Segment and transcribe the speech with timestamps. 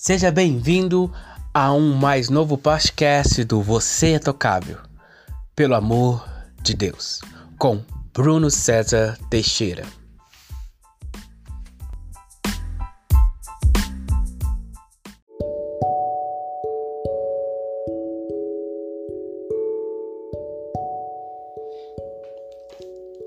[0.00, 1.12] Seja bem-vindo
[1.52, 4.78] a um mais novo podcast do Você é Tocável,
[5.56, 6.24] pelo amor
[6.62, 7.20] de Deus,
[7.58, 7.82] com
[8.14, 9.84] Bruno César Teixeira.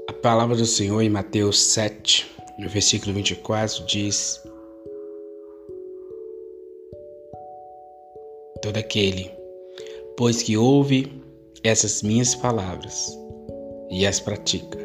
[0.08, 4.42] A palavra do Senhor em Mateus 7, no versículo 24, diz:
[8.62, 9.32] todo aquele,
[10.18, 11.12] pois que ouve
[11.64, 13.18] essas minhas palavras
[13.90, 14.80] e as pratica,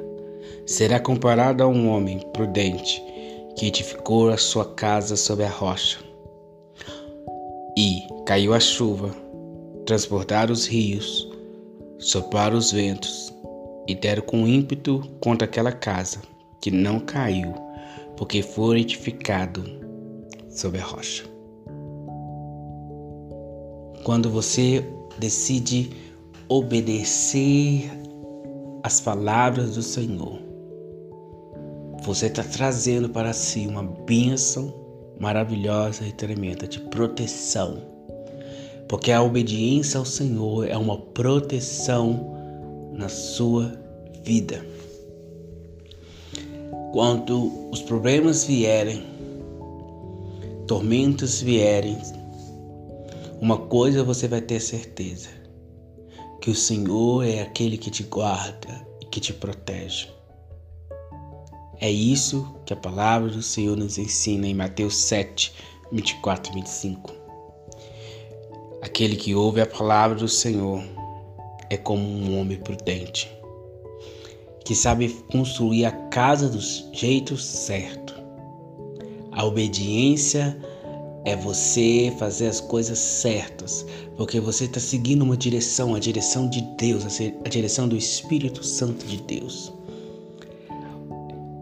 [0.66, 3.02] será comparado a um homem prudente
[3.56, 5.98] que edificou a sua casa sobre a rocha.
[7.78, 9.14] E caiu a chuva,
[9.86, 11.28] transportaram os rios,
[11.98, 13.32] sopraram os ventos
[13.86, 16.20] e deram com ímpeto contra aquela casa,
[16.60, 17.54] que não caiu,
[18.16, 19.64] porque foi edificado
[20.50, 21.35] sobre a rocha.
[24.06, 24.84] Quando você
[25.18, 25.90] decide
[26.48, 27.90] obedecer
[28.84, 30.38] as palavras do Senhor,
[32.04, 34.72] você está trazendo para si uma bênção
[35.18, 37.82] maravilhosa e tremenda de proteção.
[38.88, 42.32] Porque a obediência ao Senhor é uma proteção
[42.92, 43.76] na sua
[44.22, 44.64] vida.
[46.92, 49.02] Quando os problemas vierem,
[50.68, 51.98] tormentos vierem,
[53.40, 55.28] uma coisa você vai ter certeza:
[56.40, 60.08] que o Senhor é aquele que te guarda e que te protege.
[61.78, 65.52] É isso que a palavra do Senhor nos ensina em Mateus 7,
[65.92, 67.12] 24 e 25.
[68.80, 70.82] Aquele que ouve a palavra do Senhor
[71.68, 73.30] é como um homem prudente,
[74.64, 76.60] que sabe construir a casa do
[76.94, 78.14] jeito certo.
[79.32, 80.58] A obediência
[81.26, 83.84] é você fazer as coisas certas,
[84.16, 87.04] porque você está seguindo uma direção, a direção de Deus,
[87.44, 89.72] a direção do Espírito Santo de Deus.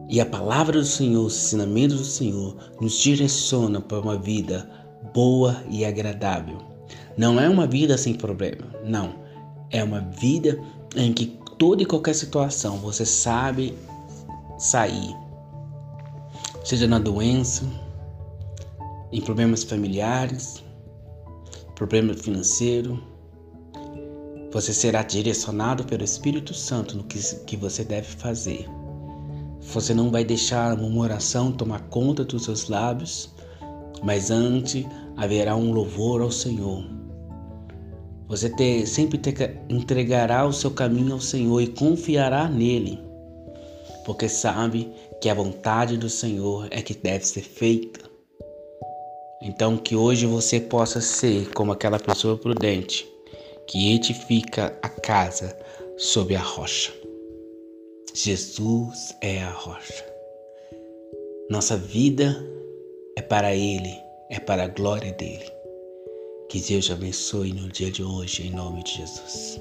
[0.06, 4.68] E a palavra do Senhor, os ensinamentos do Senhor, nos direciona para uma vida
[5.14, 6.58] boa e agradável.
[7.16, 9.14] Não é uma vida sem problema, não.
[9.70, 10.60] É uma vida
[10.94, 13.74] em que toda e qualquer situação você sabe
[14.58, 15.16] sair,
[16.62, 17.64] seja na doença,
[19.14, 20.60] em problemas familiares,
[21.76, 23.00] problema financeiro.
[24.52, 28.68] Você será direcionado pelo Espírito Santo no que, que você deve fazer.
[29.72, 33.32] Você não vai deixar a murmuração tomar conta dos seus lábios,
[34.02, 34.84] mas antes
[35.16, 36.84] haverá um louvor ao Senhor.
[38.26, 42.98] Você ter, sempre ter, entregará o seu caminho ao Senhor e confiará nele,
[44.04, 48.13] porque sabe que a vontade do Senhor é que deve ser feita.
[49.44, 53.06] Então, que hoje você possa ser como aquela pessoa prudente
[53.66, 55.54] que edifica a casa
[55.98, 56.92] sob a rocha.
[58.14, 60.04] Jesus é a rocha.
[61.50, 62.34] Nossa vida
[63.16, 63.94] é para Ele,
[64.30, 65.52] é para a glória dele.
[66.48, 69.60] Que Deus te abençoe no dia de hoje, em nome de Jesus.